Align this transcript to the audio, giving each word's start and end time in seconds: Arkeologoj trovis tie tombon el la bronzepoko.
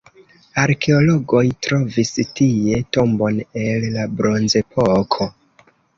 Arkeologoj 0.61 1.43
trovis 1.67 2.11
tie 2.39 2.79
tombon 2.97 3.39
el 3.67 3.87
la 3.99 4.07
bronzepoko. 4.23 5.29